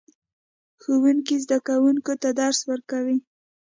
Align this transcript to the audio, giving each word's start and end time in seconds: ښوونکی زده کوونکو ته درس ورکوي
ښوونکی 0.81 1.35
زده 1.43 1.57
کوونکو 1.67 2.13
ته 2.21 2.29
درس 2.41 2.59
ورکوي 2.71 3.17